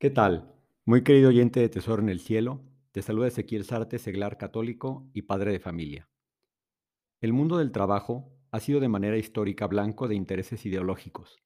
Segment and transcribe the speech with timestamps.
[0.00, 0.50] ¿Qué tal?
[0.86, 5.20] Muy querido oyente de Tesoro en el Cielo, te saluda Ezequiel Sarte, seglar católico y
[5.20, 6.08] padre de familia.
[7.20, 11.36] El mundo del trabajo ha sido de manera histórica blanco de intereses ideológicos.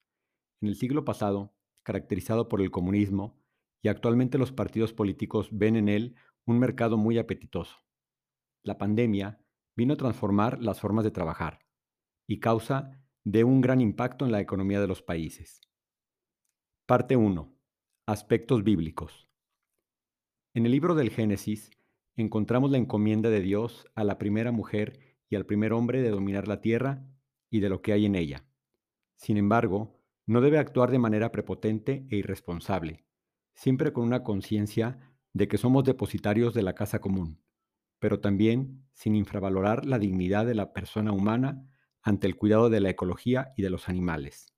[0.61, 3.37] En el siglo pasado, caracterizado por el comunismo,
[3.81, 6.15] y actualmente los partidos políticos ven en él
[6.45, 7.75] un mercado muy apetitoso.
[8.63, 9.37] La pandemia
[9.75, 11.59] vino a transformar las formas de trabajar
[12.25, 15.59] y causa de un gran impacto en la economía de los países.
[16.85, 17.54] Parte 1
[18.07, 19.27] Aspectos bíblicos.
[20.53, 21.71] En el libro del Génesis
[22.15, 26.47] encontramos la encomienda de Dios a la primera mujer y al primer hombre de dominar
[26.47, 27.03] la tierra
[27.49, 28.45] y de lo que hay en ella.
[29.15, 33.07] Sin embargo, no debe actuar de manera prepotente e irresponsable,
[33.55, 34.99] siempre con una conciencia
[35.33, 37.41] de que somos depositarios de la casa común,
[37.97, 41.67] pero también sin infravalorar la dignidad de la persona humana
[42.03, 44.53] ante el cuidado de la ecología y de los animales.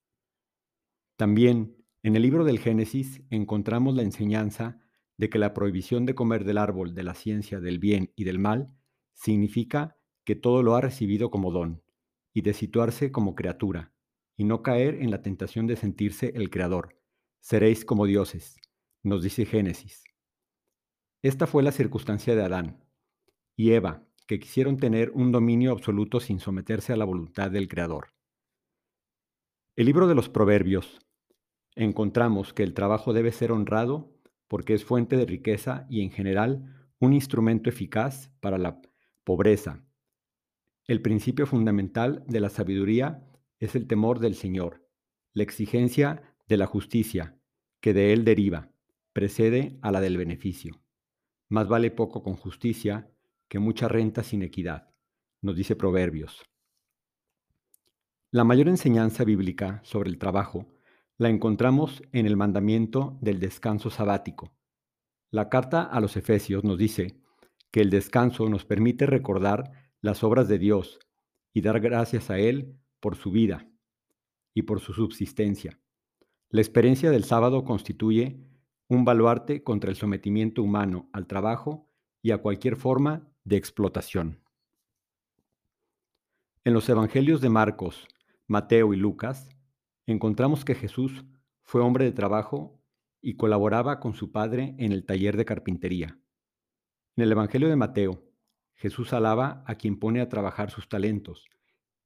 [1.16, 1.77] También
[2.08, 4.80] en el libro del Génesis encontramos la enseñanza
[5.18, 8.40] de que la prohibición de comer del árbol de la ciencia del bien y del
[8.40, 8.74] mal
[9.12, 11.84] significa que todo lo ha recibido como don
[12.34, 13.92] y de situarse como criatura
[14.38, 16.98] y no caer en la tentación de sentirse el creador.
[17.42, 18.56] Seréis como dioses,
[19.04, 20.06] nos dice Génesis.
[21.22, 22.86] Esta fue la circunstancia de Adán
[23.58, 28.14] y Eva, que quisieron tener un dominio absoluto sin someterse a la voluntad del Creador.
[29.76, 31.02] El libro de los Proverbios
[31.78, 34.12] encontramos que el trabajo debe ser honrado
[34.48, 38.82] porque es fuente de riqueza y en general un instrumento eficaz para la
[39.24, 39.84] pobreza.
[40.86, 43.24] El principio fundamental de la sabiduría
[43.60, 44.88] es el temor del Señor,
[45.34, 47.38] la exigencia de la justicia,
[47.82, 48.72] que de él deriva,
[49.14, 50.82] precede a la del beneficio.
[51.50, 53.12] Más vale poco con justicia
[53.48, 54.90] que mucha renta sin equidad,
[55.42, 56.44] nos dice Proverbios.
[58.32, 60.77] La mayor enseñanza bíblica sobre el trabajo
[61.18, 64.54] la encontramos en el mandamiento del descanso sabático.
[65.32, 67.20] La carta a los Efesios nos dice
[67.72, 71.00] que el descanso nos permite recordar las obras de Dios
[71.54, 73.68] y dar gracias a Él por su vida
[74.54, 75.80] y por su subsistencia.
[76.50, 78.40] La experiencia del sábado constituye
[78.88, 81.90] un baluarte contra el sometimiento humano al trabajo
[82.22, 84.40] y a cualquier forma de explotación.
[86.64, 88.08] En los Evangelios de Marcos,
[88.48, 89.50] Mateo y Lucas,
[90.08, 91.26] encontramos que Jesús
[91.62, 92.82] fue hombre de trabajo
[93.22, 96.18] y colaboraba con su padre en el taller de carpintería.
[97.18, 98.24] En el Evangelio de Mateo,
[98.76, 101.46] Jesús alaba a quien pone a trabajar sus talentos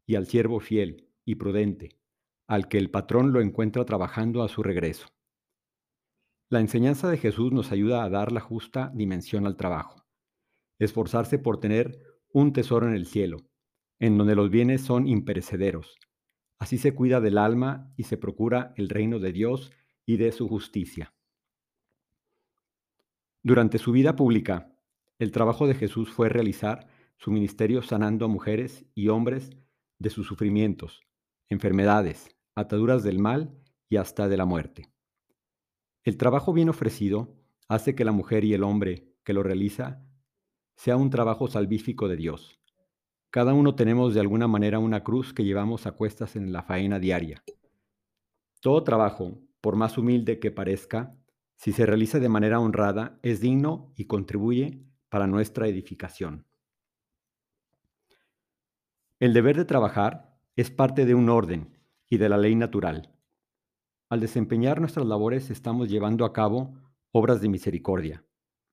[0.05, 1.99] y al siervo fiel y prudente,
[2.47, 5.07] al que el patrón lo encuentra trabajando a su regreso.
[6.49, 10.07] La enseñanza de Jesús nos ayuda a dar la justa dimensión al trabajo,
[10.79, 11.99] esforzarse por tener
[12.33, 13.37] un tesoro en el cielo,
[13.99, 15.97] en donde los bienes son imperecederos
[16.61, 19.71] Así se cuida del alma y se procura el reino de Dios
[20.05, 21.11] y de su justicia.
[23.41, 24.71] Durante su vida pública,
[25.17, 29.49] el trabajo de Jesús fue realizar su ministerio sanando a mujeres y hombres
[29.97, 31.01] de sus sufrimientos,
[31.49, 33.57] enfermedades, ataduras del mal
[33.89, 34.87] y hasta de la muerte.
[36.03, 40.05] El trabajo bien ofrecido hace que la mujer y el hombre que lo realiza
[40.75, 42.60] sea un trabajo salvífico de Dios,
[43.31, 46.99] cada uno tenemos de alguna manera una cruz que llevamos a cuestas en la faena
[46.99, 47.41] diaria.
[48.59, 51.15] Todo trabajo, por más humilde que parezca,
[51.55, 56.45] si se realiza de manera honrada, es digno y contribuye para nuestra edificación.
[59.19, 61.77] El deber de trabajar es parte de un orden
[62.09, 63.13] y de la ley natural.
[64.09, 66.73] Al desempeñar nuestras labores estamos llevando a cabo
[67.13, 68.25] obras de misericordia,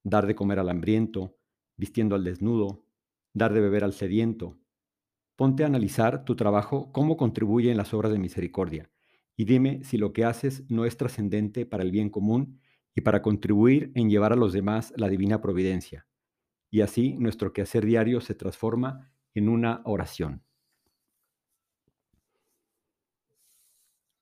[0.03, 1.37] dar de comer al hambriento,
[1.77, 2.88] vistiendo al desnudo,
[3.39, 4.59] dar de beber al sediento.
[5.37, 8.91] Ponte a analizar tu trabajo, cómo contribuye en las obras de misericordia,
[9.37, 12.61] y dime si lo que haces no es trascendente para el bien común
[12.95, 16.09] y para contribuir en llevar a los demás la divina providencia.
[16.71, 20.43] Y así nuestro quehacer diario se transforma en una oración.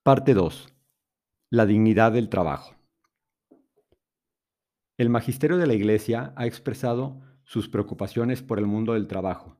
[0.02, 0.68] Parte 2.
[1.50, 2.76] La dignidad del trabajo.
[4.98, 9.56] El magisterio de la Iglesia ha expresado sus preocupaciones por el mundo del trabajo.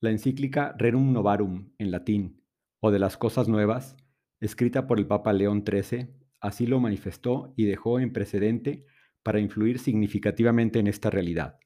[0.00, 2.44] La encíclica Rerum Novarum, en latín,
[2.80, 3.96] o de las cosas nuevas,
[4.40, 6.10] escrita por el Papa León XIII,
[6.40, 8.84] así lo manifestó y dejó en precedente
[9.22, 11.58] para influir significativamente en esta realidad.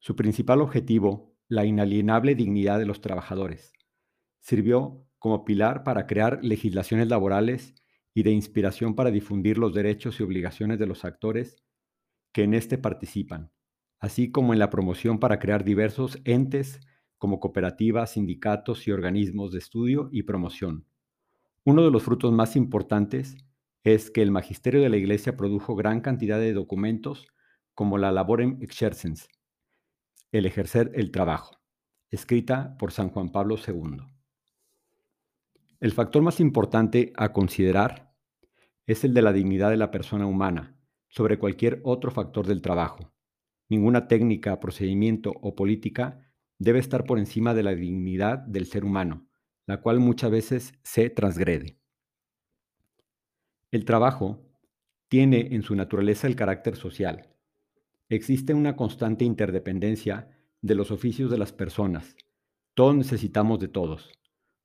[0.00, 3.72] Su principal objetivo, la inalienable dignidad de los trabajadores,
[4.40, 7.74] sirvió como pilar para crear legislaciones laborales
[8.12, 11.64] y de inspiración para difundir los derechos y obligaciones de los actores
[12.34, 13.50] que en éste participan,
[14.04, 16.78] así como en la promoción para crear diversos entes
[17.16, 20.84] como cooperativas, sindicatos y organismos de estudio y promoción.
[21.64, 23.34] Uno de los frutos más importantes
[23.82, 27.28] es que el magisterio de la Iglesia produjo gran cantidad de documentos
[27.72, 29.26] como la Laborem Exercens,
[30.32, 31.56] el ejercer el trabajo,
[32.10, 34.02] escrita por San Juan Pablo II.
[35.80, 38.12] El factor más importante a considerar
[38.86, 40.76] es el de la dignidad de la persona humana
[41.08, 43.13] sobre cualquier otro factor del trabajo.
[43.68, 46.20] Ninguna técnica, procedimiento o política
[46.58, 49.26] debe estar por encima de la dignidad del ser humano,
[49.66, 51.78] la cual muchas veces se transgrede.
[53.70, 54.40] El trabajo
[55.08, 57.28] tiene en su naturaleza el carácter social.
[58.08, 60.28] Existe una constante interdependencia
[60.60, 62.16] de los oficios de las personas.
[62.74, 64.10] Todos necesitamos de todos.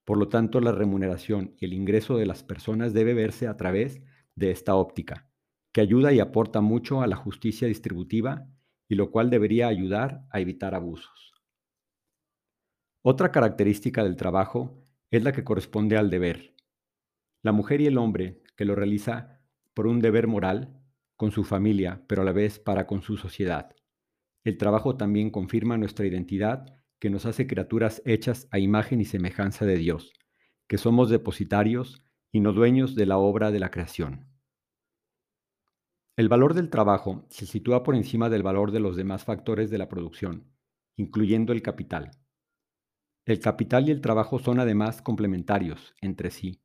[0.06, 4.02] Por lo tanto, la remuneración y el ingreso de las personas debe verse a través
[4.36, 5.30] de esta óptica,
[5.72, 8.48] que ayuda y aporta mucho a la justicia distributiva
[8.90, 11.34] y lo cual debería ayudar a evitar abusos.
[13.02, 16.56] Otra característica del trabajo es la que corresponde al deber.
[17.42, 19.40] La mujer y el hombre que lo realiza
[19.74, 20.84] por un deber moral
[21.16, 23.76] con su familia, pero a la vez para con su sociedad.
[24.44, 26.66] El trabajo también confirma nuestra identidad
[27.00, 30.14] que nos hace criaturas hechas a imagen y semejanza de Dios,
[30.68, 34.29] que somos depositarios y no dueños de la obra de la creación.
[36.20, 39.78] El valor del trabajo se sitúa por encima del valor de los demás factores de
[39.78, 40.52] la producción,
[40.98, 42.12] incluyendo el capital.
[43.24, 46.62] El capital y el trabajo son además complementarios entre sí.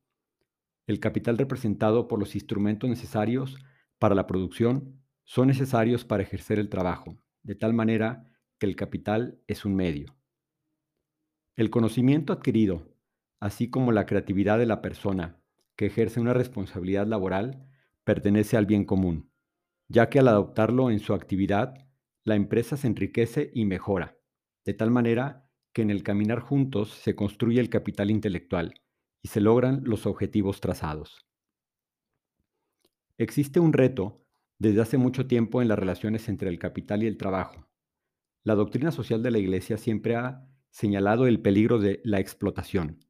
[0.87, 3.55] El capital representado por los instrumentos necesarios
[3.97, 8.29] para la producción son necesarios para ejercer el trabajo, de tal manera
[8.59, 10.17] que el capital es un medio.
[11.55, 12.93] El conocimiento adquirido,
[13.39, 15.39] así como la creatividad de la persona
[15.77, 17.69] que ejerce una responsabilidad laboral,
[18.03, 19.31] pertenece al bien común
[19.87, 21.75] ya que al adoptarlo en su actividad,
[22.23, 24.17] la empresa se enriquece y mejora,
[24.65, 28.81] de tal manera que en el caminar juntos se construye el capital intelectual
[29.21, 31.25] y se logran los objetivos trazados.
[33.17, 34.25] Existe un reto
[34.57, 37.67] desde hace mucho tiempo en las relaciones entre el capital y el trabajo.
[38.43, 43.05] La doctrina social de la Iglesia siempre ha señalado el peligro de la explotación,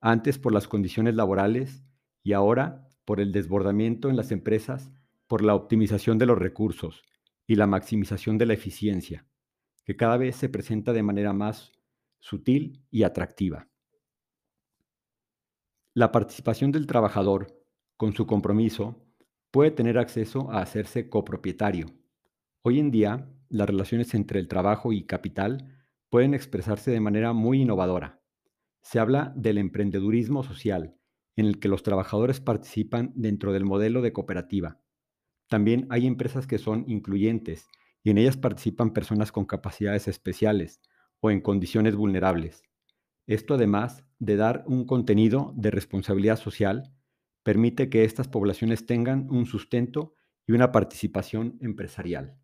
[0.00, 1.84] antes por las condiciones laborales
[2.22, 4.92] y ahora por el desbordamiento en las empresas
[5.32, 7.04] por la optimización de los recursos
[7.46, 9.26] y la maximización de la eficiencia,
[9.82, 11.72] que cada vez se presenta de manera más
[12.18, 13.66] sutil y atractiva.
[15.94, 17.64] La participación del trabajador,
[17.96, 19.06] con su compromiso,
[19.50, 21.86] puede tener acceso a hacerse copropietario.
[22.60, 27.62] Hoy en día, las relaciones entre el trabajo y capital pueden expresarse de manera muy
[27.62, 28.20] innovadora.
[28.82, 30.94] Se habla del emprendedurismo social,
[31.36, 34.82] en el que los trabajadores participan dentro del modelo de cooperativa,
[35.52, 37.68] también hay empresas que son incluyentes
[38.02, 40.80] y en ellas participan personas con capacidades especiales
[41.20, 42.62] o en condiciones vulnerables.
[43.26, 46.94] Esto además de dar un contenido de responsabilidad social,
[47.42, 50.14] permite que estas poblaciones tengan un sustento
[50.46, 52.38] y una participación empresarial.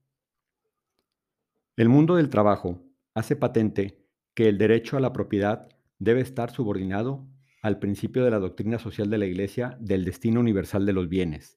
[1.77, 2.85] El mundo del trabajo
[3.15, 5.67] hace patente que el derecho a la propiedad
[5.99, 7.27] debe estar subordinado
[7.63, 11.57] al principio de la doctrina social de la Iglesia del destino universal de los bienes,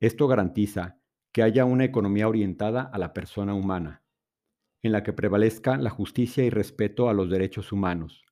[0.00, 1.00] esto garantiza
[1.32, 4.02] que haya una economía orientada a la persona humana,
[4.82, 8.24] en la que prevalezca la justicia y respeto a los derechos humanos,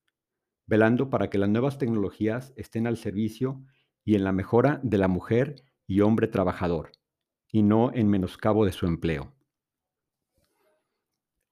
[0.67, 3.63] velando para que las nuevas tecnologías estén al servicio
[4.05, 6.93] y en la mejora de la mujer y hombre trabajador,
[7.51, 9.35] y no en menoscabo de su empleo.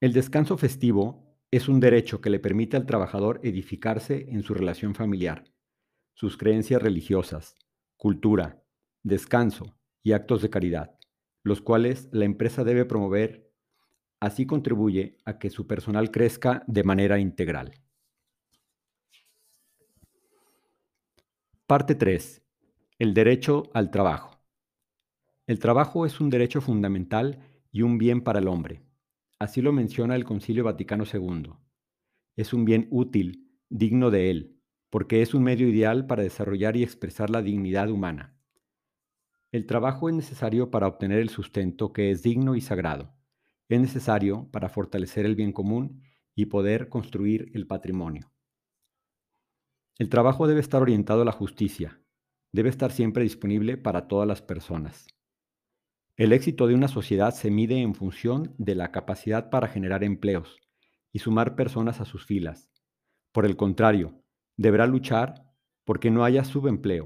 [0.00, 4.94] El descanso festivo es un derecho que le permite al trabajador edificarse en su relación
[4.94, 5.44] familiar,
[6.12, 7.56] sus creencias religiosas,
[7.96, 8.62] cultura,
[9.02, 10.96] descanso, y actos de caridad,
[11.42, 13.50] los cuales la empresa debe promover,
[14.20, 17.72] así contribuye a que su personal crezca de manera integral.
[21.66, 22.42] Parte 3.
[22.98, 24.38] El derecho al trabajo.
[25.46, 27.38] El trabajo es un derecho fundamental
[27.72, 28.84] y un bien para el hombre.
[29.38, 31.54] Así lo menciona el Concilio Vaticano II.
[32.36, 36.82] Es un bien útil, digno de él, porque es un medio ideal para desarrollar y
[36.82, 38.33] expresar la dignidad humana.
[39.54, 43.14] El trabajo es necesario para obtener el sustento que es digno y sagrado.
[43.68, 46.02] Es necesario para fortalecer el bien común
[46.34, 48.32] y poder construir el patrimonio.
[49.96, 52.00] El trabajo debe estar orientado a la justicia.
[52.50, 55.06] Debe estar siempre disponible para todas las personas.
[56.16, 60.58] El éxito de una sociedad se mide en función de la capacidad para generar empleos
[61.12, 62.72] y sumar personas a sus filas.
[63.30, 64.20] Por el contrario,
[64.56, 65.44] deberá luchar
[65.84, 67.04] porque no haya subempleo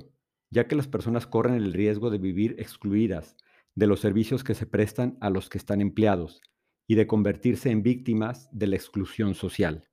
[0.50, 3.36] ya que las personas corren el riesgo de vivir excluidas
[3.74, 6.40] de los servicios que se prestan a los que están empleados
[6.86, 9.88] y de convertirse en víctimas de la exclusión social.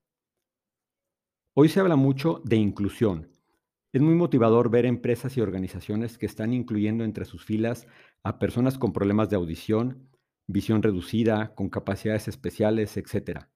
[1.53, 3.29] Hoy se habla mucho de inclusión.
[3.93, 7.87] Es muy motivador ver empresas y organizaciones que están incluyendo entre sus filas
[8.23, 10.09] a personas con problemas de audición,
[10.47, 13.47] visión reducida, con capacidades especiales, etc.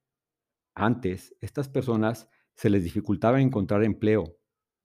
[0.76, 4.38] Antes, estas personas se les dificultaba encontrar empleo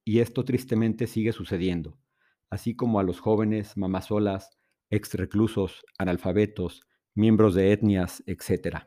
[0.05, 1.99] y esto tristemente sigue sucediendo,
[2.51, 4.59] así como a los jóvenes, mamás solas,
[4.91, 6.83] ex reclusos, analfabetos,
[7.15, 8.87] miembros de etnias, etc.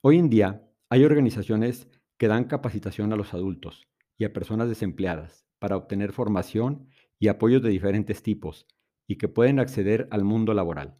[0.00, 5.46] Hoy en día hay organizaciones que dan capacitación a los adultos y a personas desempleadas
[5.58, 6.88] para obtener formación
[7.18, 8.66] y apoyos de diferentes tipos
[9.06, 10.98] y que pueden acceder al mundo laboral.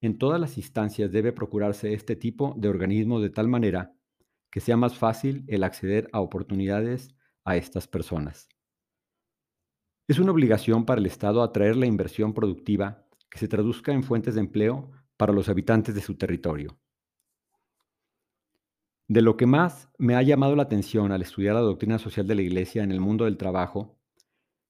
[0.00, 3.94] En todas las instancias debe procurarse este tipo de organismo de tal manera
[4.50, 8.48] que sea más fácil el acceder a oportunidades a estas personas.
[10.06, 14.34] Es una obligación para el Estado atraer la inversión productiva que se traduzca en fuentes
[14.34, 16.78] de empleo para los habitantes de su territorio.
[19.08, 22.34] De lo que más me ha llamado la atención al estudiar la doctrina social de
[22.34, 23.98] la Iglesia en el mundo del trabajo,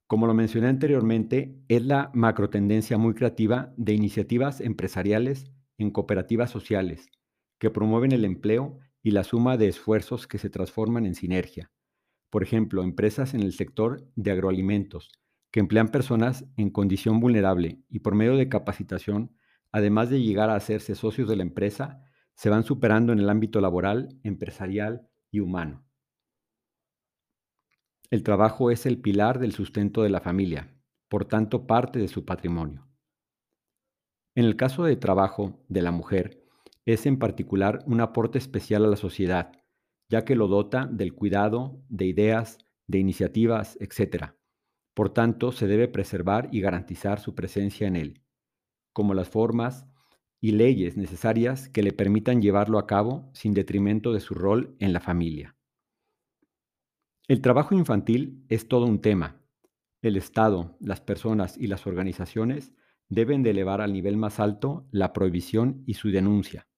[0.07, 7.11] como lo mencioné anteriormente, es la macrotendencia muy creativa de iniciativas empresariales en cooperativas sociales
[7.59, 11.73] que promueven el empleo y la suma de esfuerzos que se transforman en sinergia.
[12.31, 15.11] Por ejemplo, empresas en el sector de agroalimentos
[15.55, 19.37] que emplean personas en condición vulnerable y por medio de capacitación,
[19.71, 22.03] además de llegar a hacerse socios de la empresa,
[22.35, 25.87] se van superando en el ámbito laboral, empresarial y humano.
[28.11, 30.75] El trabajo es el pilar del sustento de la familia,
[31.09, 32.89] por tanto parte de su patrimonio.
[34.35, 36.43] En el caso de trabajo de la mujer,
[36.85, 39.53] es en particular un aporte especial a la sociedad,
[40.09, 42.59] ya que lo dota del cuidado, de ideas,
[42.89, 44.35] de iniciativas, etc.
[44.95, 48.23] Por tanto, se debe preservar y garantizar su presencia en él,
[48.93, 49.87] como las formas
[50.41, 54.93] y leyes necesarias que le permitan llevarlo a cabo sin detrimento de su rol en
[54.93, 55.57] la familia.
[57.27, 59.41] El trabajo infantil es todo un tema.
[60.03, 62.75] El Estado, las personas y las organizaciones
[63.09, 66.69] deben de elevar al nivel más alto la prohibición y su denuncia.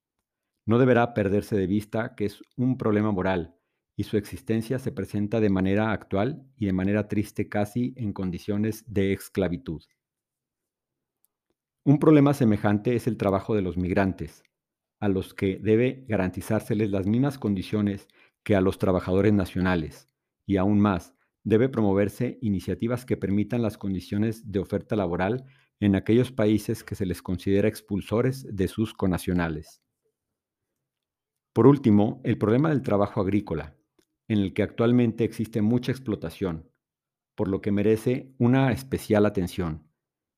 [0.65, 3.56] No deberá perderse de vista que es un problema moral
[3.97, 8.85] y su existencia se presenta de manera actual y de manera triste casi en condiciones
[8.87, 9.83] de esclavitud.
[11.83, 14.43] Un problema semejante es el trabajo de los migrantes,
[15.01, 18.09] a los que debe garantizárseles las mismas condiciones
[18.43, 20.09] que a los trabajadores nacionales
[20.47, 25.45] y aún más, debe promoverse iniciativas que permitan las condiciones de oferta laboral
[25.81, 29.81] en aquellos países que se les considera expulsores de sus conacionales.
[31.53, 33.76] Por último, el problema del trabajo agrícola,
[34.29, 36.71] en el que actualmente existe mucha explotación,
[37.35, 39.89] por lo que merece una especial atención.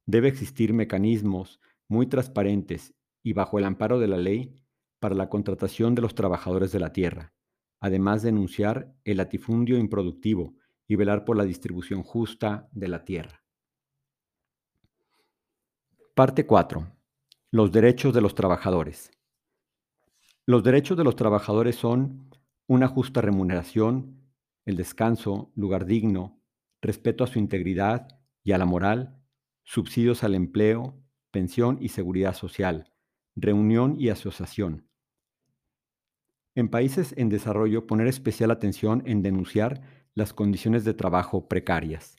[0.07, 4.55] Debe existir mecanismos muy transparentes y bajo el amparo de la ley
[5.01, 7.33] para la contratación de los trabajadores de la tierra,
[7.81, 10.55] además de denunciar el latifundio improductivo
[10.87, 13.45] y velar por la distribución justa de la tierra.
[16.15, 16.91] Parte 4.
[17.53, 19.11] Los derechos de los trabajadores.
[20.47, 22.31] Los derechos de los trabajadores son
[22.69, 24.21] una justa remuneración,
[24.67, 26.41] el descanso, lugar digno,
[26.83, 29.21] respeto a su integridad y a la moral,
[29.65, 32.93] subsidios al empleo, pensión y seguridad social,
[33.35, 34.87] reunión y asociación,
[36.55, 39.81] en países en desarrollo, poner especial atención en denunciar
[40.15, 42.17] las condiciones de trabajo precarias.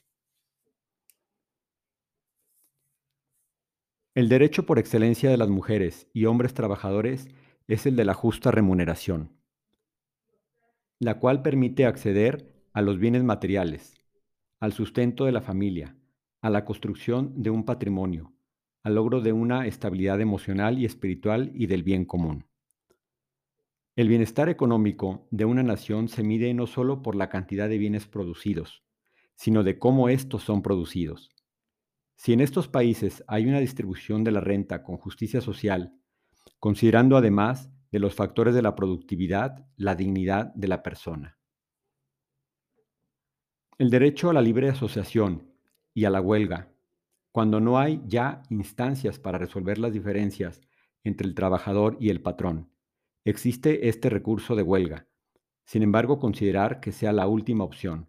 [4.14, 7.28] El derecho por excelencia de las mujeres y hombres trabajadores
[7.68, 9.39] es el de la justa remuneración,
[11.00, 13.94] la cual permite acceder a los bienes materiales,
[14.60, 15.96] al sustento de la familia,
[16.42, 18.34] a la construcción de un patrimonio,
[18.82, 22.44] al logro de una estabilidad emocional y espiritual y del bien común.
[23.96, 28.06] El bienestar económico de una nación se mide no solo por la cantidad de bienes
[28.06, 28.84] producidos,
[29.34, 31.30] sino de cómo estos son producidos.
[32.14, 35.94] Si en estos países hay una distribución de la renta con justicia social,
[36.58, 41.38] considerando además de los factores de la productividad, la dignidad de la persona.
[43.78, 45.52] El derecho a la libre asociación
[45.94, 46.72] y a la huelga,
[47.32, 50.60] cuando no hay ya instancias para resolver las diferencias
[51.04, 52.70] entre el trabajador y el patrón,
[53.24, 55.06] Existe este recurso de huelga.
[55.66, 58.08] Sin embargo, considerar que sea la última opción,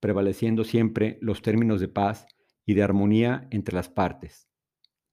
[0.00, 2.26] prevaleciendo siempre los términos de paz
[2.66, 4.48] y de armonía entre las partes.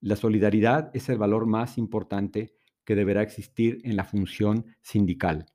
[0.01, 2.54] La solidaridad es el valor más importante
[2.86, 5.48] que deberá existir en la función sindical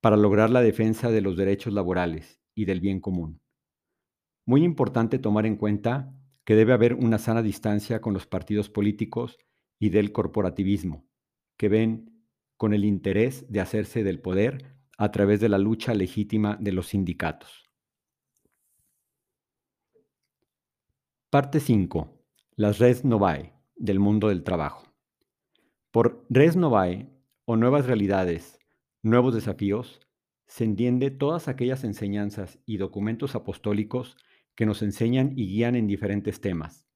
[0.00, 3.40] para lograr la defensa de los derechos laborales y del bien común.
[4.46, 6.14] Muy importante tomar en cuenta
[6.44, 9.38] que debe haber una sana distancia con los partidos políticos
[9.78, 11.08] y del corporativismo,
[11.56, 12.26] que ven
[12.56, 16.88] con el interés de hacerse del poder a través de la lucha legítima de los
[16.88, 17.64] sindicatos.
[21.30, 22.24] Parte 5.
[22.56, 24.93] Las Res Novae del mundo del trabajo.
[25.94, 27.08] Por Res Novae
[27.44, 28.58] o nuevas realidades,
[29.04, 30.00] nuevos desafíos,
[30.48, 34.16] se entiende todas aquellas enseñanzas y documentos apostólicos
[34.56, 36.88] que nos enseñan y guían en diferentes temas.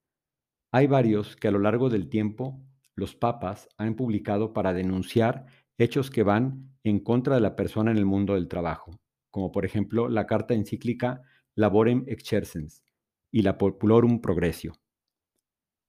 [0.72, 2.60] Hay varios que a lo largo del tiempo
[2.96, 5.46] los papas han publicado para denunciar
[5.78, 8.98] hechos que van en contra de la persona en el mundo del trabajo,
[9.30, 11.22] como por ejemplo la carta encíclica
[11.54, 12.82] Laborem Exercens
[13.30, 14.72] y la Populorum Progressio.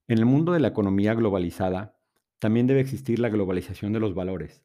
[0.07, 1.98] En el mundo de la economía globalizada,
[2.39, 4.63] también debe existir la globalización de los valores,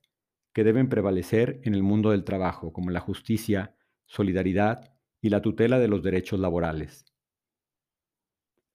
[0.52, 3.74] que deben prevalecer en el mundo del trabajo, como la justicia,
[4.06, 7.04] solidaridad y la tutela de los derechos laborales.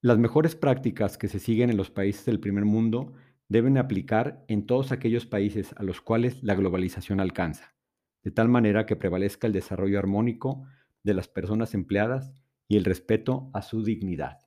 [0.02, 3.14] Las mejores prácticas que se siguen en los países del primer mundo
[3.48, 7.74] deben aplicar en todos aquellos países a los cuales la globalización alcanza,
[8.22, 10.64] de tal manera que prevalezca el desarrollo armónico
[11.02, 12.32] de las personas empleadas
[12.68, 14.38] y el respeto a su dignidad.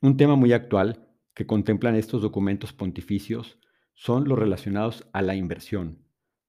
[0.00, 3.58] Un tema muy actual que contemplan estos documentos pontificios
[3.94, 6.04] son los relacionados a la inversión,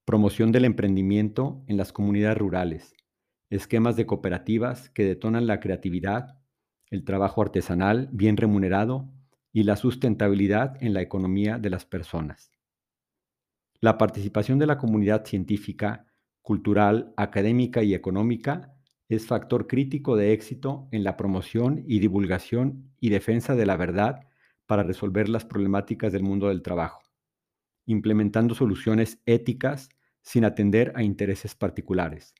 [0.06, 2.96] promoción del emprendimiento en las comunidades rurales,
[3.50, 6.38] esquemas de cooperativas que detonan la creatividad,
[6.90, 9.12] el trabajo artesanal bien remunerado
[9.54, 12.52] y la sustentabilidad en la economía de las personas.
[13.80, 16.06] La participación de la comunidad científica,
[16.42, 18.74] cultural, académica y económica
[19.10, 24.28] es factor crítico de éxito en la promoción y divulgación y defensa de la verdad
[24.72, 27.02] para resolver las problemáticas del mundo del trabajo,
[27.88, 29.90] implementando soluciones éticas
[30.22, 32.34] sin atender a intereses particulares,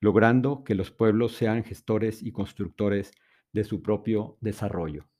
[0.00, 3.12] logrando que los pueblos sean gestores y constructores
[3.52, 5.10] de su propio desarrollo.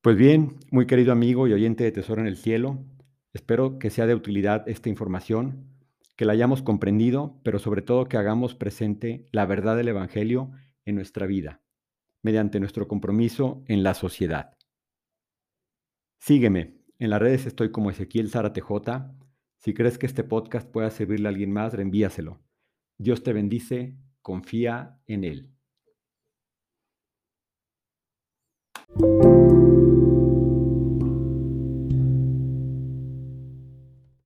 [0.00, 2.84] Pues bien, muy querido amigo y oyente de Tesoro en el Cielo,
[3.32, 5.64] espero que sea de utilidad esta información
[6.16, 10.50] que la hayamos comprendido, pero sobre todo que hagamos presente la verdad del Evangelio
[10.86, 11.62] en nuestra vida,
[12.28, 14.54] mediante nuestro compromiso en la sociedad.
[16.20, 19.14] Sígueme, en las redes estoy como Ezequiel Zárate J.
[19.56, 22.42] Si crees que este podcast pueda servirle a alguien más, reenvíaselo.
[22.98, 25.54] Dios te bendice, confía en él.